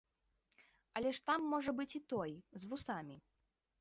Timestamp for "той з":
2.15-2.71